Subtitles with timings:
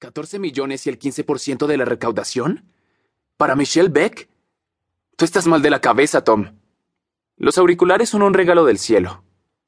[0.00, 2.64] ¿14 millones y el 15% de la recaudación?
[3.36, 4.28] ¿Para Michelle Beck?
[5.16, 6.58] Tú estás mal de la cabeza, Tom.
[7.36, 9.24] Los auriculares son un regalo del cielo.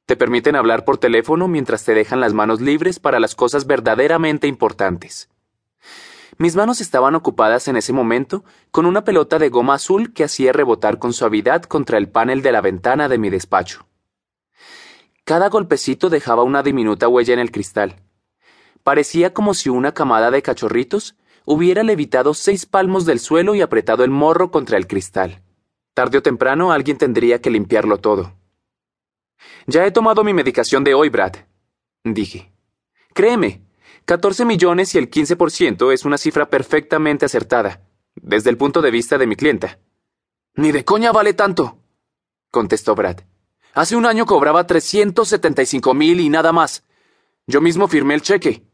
[0.06, 4.46] Te permiten hablar por teléfono mientras te dejan las manos libres para las cosas verdaderamente
[4.46, 5.28] importantes.
[6.38, 10.52] Mis manos estaban ocupadas en ese momento con una pelota de goma azul que hacía
[10.52, 13.86] rebotar con suavidad contra el panel de la ventana de mi despacho.
[15.24, 17.96] Cada golpecito dejaba una diminuta huella en el cristal.
[18.86, 24.04] Parecía como si una camada de cachorritos hubiera levitado seis palmos del suelo y apretado
[24.04, 25.42] el morro contra el cristal.
[25.92, 28.36] Tarde o temprano alguien tendría que limpiarlo todo.
[29.66, 31.32] Ya he tomado mi medicación de hoy, Brad,
[32.04, 32.52] dije.
[33.12, 33.64] Créeme,
[34.04, 37.82] 14 millones y el 15% es una cifra perfectamente acertada,
[38.14, 39.80] desde el punto de vista de mi clienta.
[40.54, 41.80] Ni de coña vale tanto,
[42.52, 43.16] contestó Brad.
[43.74, 46.84] Hace un año cobraba 375 mil y nada más.
[47.48, 48.65] Yo mismo firmé el cheque.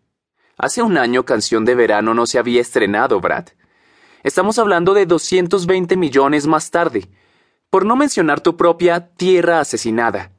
[0.63, 3.49] Hace un año Canción de Verano no se había estrenado, Brad.
[4.23, 7.09] Estamos hablando de 220 millones más tarde,
[7.69, 10.31] por no mencionar tu propia Tierra Asesinada.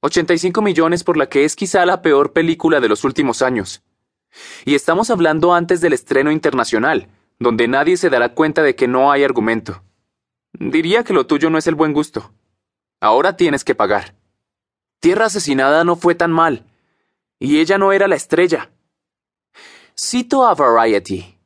[0.00, 3.82] 85 millones por la que es quizá la peor película de los últimos años.
[4.66, 7.08] Y estamos hablando antes del estreno internacional,
[7.38, 9.82] donde nadie se dará cuenta de que no hay argumento.
[10.52, 12.34] Diría que lo tuyo no es el buen gusto.
[13.00, 14.16] Ahora tienes que pagar.
[15.00, 16.66] Tierra Asesinada no fue tan mal.
[17.38, 18.68] Y ella no era la estrella.
[20.04, 21.38] Cito a Variety,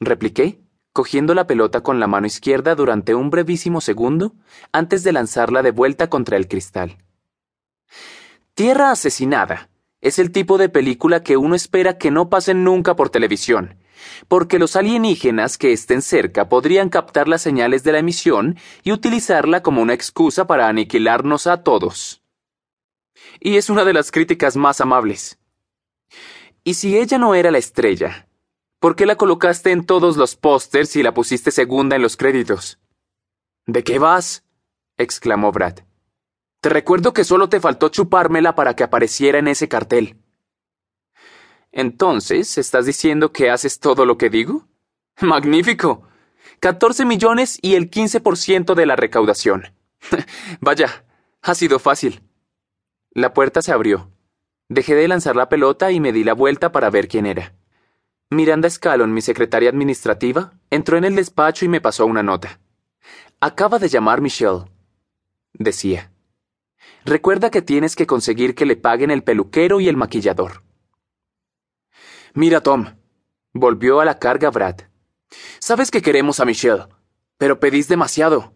[0.00, 0.62] repliqué,
[0.94, 4.34] cogiendo la pelota con la mano izquierda durante un brevísimo segundo
[4.72, 6.96] antes de lanzarla de vuelta contra el cristal.
[8.54, 9.68] Tierra Asesinada
[10.00, 13.76] es el tipo de película que uno espera que no pasen nunca por televisión,
[14.26, 19.62] porque los alienígenas que estén cerca podrían captar las señales de la emisión y utilizarla
[19.62, 22.22] como una excusa para aniquilarnos a todos.
[23.38, 25.37] Y es una de las críticas más amables.
[26.68, 28.28] ¿Y si ella no era la estrella?
[28.78, 32.78] ¿Por qué la colocaste en todos los pósters y la pusiste segunda en los créditos?
[33.64, 34.44] ¿De qué vas?
[34.98, 35.78] exclamó Brad.
[36.60, 40.18] Te recuerdo que solo te faltó chupármela para que apareciera en ese cartel.
[41.72, 44.68] Entonces, ¿estás diciendo que haces todo lo que digo?
[45.22, 46.06] Magnífico.
[46.60, 49.72] 14 millones y el 15% de la recaudación.
[50.60, 51.06] Vaya,
[51.40, 52.20] ha sido fácil.
[53.12, 54.12] La puerta se abrió.
[54.68, 57.54] Dejé de lanzar la pelota y me di la vuelta para ver quién era.
[58.30, 62.60] Miranda Scallon, mi secretaria administrativa, entró en el despacho y me pasó una nota.
[63.40, 64.64] Acaba de llamar Michelle.
[65.54, 66.12] Decía.
[67.06, 70.62] Recuerda que tienes que conseguir que le paguen el peluquero y el maquillador.
[72.34, 72.96] Mira, Tom.
[73.54, 74.80] Volvió a la carga Brad.
[75.58, 76.84] Sabes que queremos a Michelle,
[77.38, 78.52] pero pedís demasiado.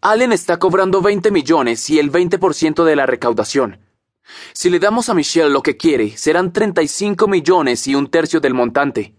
[0.00, 3.83] Allen está cobrando 20 millones y el 20% de la recaudación.
[4.52, 8.54] Si le damos a Michelle lo que quiere, serán 35 millones y un tercio del
[8.54, 9.14] montante.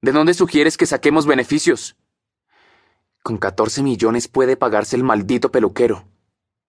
[0.00, 1.96] ¿De dónde sugieres que saquemos beneficios?
[3.22, 6.04] Con 14 millones puede pagarse el maldito peluquero.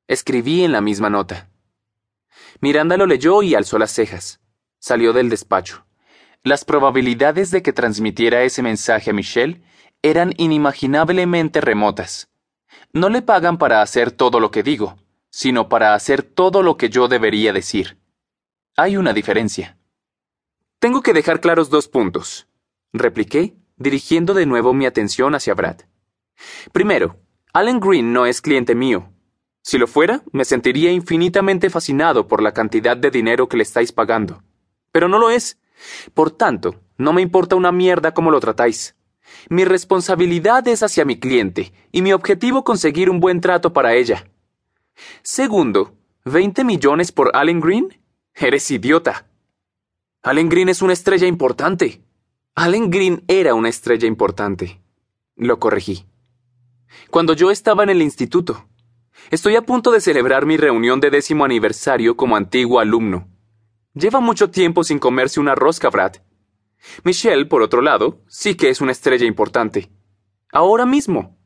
[0.07, 1.49] Escribí en la misma nota.
[2.61, 4.39] Miranda lo leyó y alzó las cejas.
[4.79, 5.85] Salió del despacho.
[6.43, 9.63] Las probabilidades de que transmitiera ese mensaje a Michelle
[10.01, 12.29] eran inimaginablemente remotas.
[12.91, 14.97] No le pagan para hacer todo lo que digo,
[15.33, 17.97] sino para hacer todo lo que yo debería decir.
[18.77, 19.79] Hay una diferencia.
[20.77, 22.47] Tengo que dejar claros dos puntos,
[22.93, 25.77] repliqué, dirigiendo de nuevo mi atención hacia Brad.
[26.71, 27.19] Primero,
[27.51, 29.11] Allen Green no es cliente mío.
[29.63, 33.91] Si lo fuera, me sentiría infinitamente fascinado por la cantidad de dinero que le estáis
[33.91, 34.43] pagando.
[34.91, 35.57] Pero no lo es.
[36.13, 38.95] Por tanto, no me importa una mierda cómo lo tratáis.
[39.49, 44.27] Mi responsabilidad es hacia mi cliente, y mi objetivo conseguir un buen trato para ella.
[45.21, 45.95] Segundo,
[46.25, 48.01] ¿20 millones por Allen Green?
[48.35, 49.27] Eres idiota.
[50.21, 52.01] Allen Green es una estrella importante.
[52.55, 54.81] Allen Green era una estrella importante.
[55.35, 56.05] Lo corregí.
[57.09, 58.67] Cuando yo estaba en el instituto.
[59.31, 63.27] Estoy a punto de celebrar mi reunión de décimo aniversario como antiguo alumno.
[63.93, 66.15] Lleva mucho tiempo sin comerse una rosca, Brad.
[67.03, 69.91] Michelle, por otro lado, sí que es una estrella importante.
[70.51, 71.37] Ahora mismo.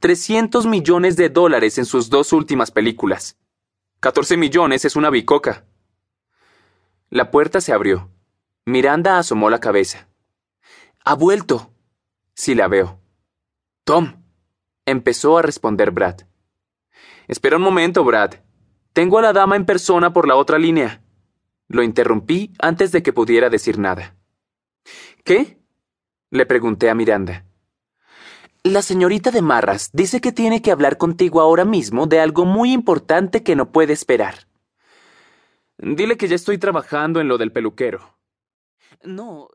[0.00, 3.38] 300 millones de dólares en sus dos últimas películas.
[4.00, 5.64] 14 millones es una bicoca.
[7.10, 8.10] La puerta se abrió.
[8.64, 10.08] Miranda asomó la cabeza.
[11.04, 11.72] Ha vuelto.
[12.34, 13.00] Sí la veo.
[13.84, 14.22] Tom.
[14.86, 16.22] Empezó a responder Brad.
[17.28, 18.34] Espera un momento, Brad.
[18.92, 21.02] Tengo a la dama en persona por la otra línea.
[21.68, 24.16] Lo interrumpí antes de que pudiera decir nada.
[25.24, 25.58] ¿Qué?
[26.30, 27.46] Le pregunté a Miranda.
[28.64, 32.72] La señorita de Marras dice que tiene que hablar contigo ahora mismo de algo muy
[32.72, 34.46] importante que no puede esperar.
[35.78, 38.16] Dile que ya estoy trabajando en lo del peluquero.
[39.02, 39.48] No,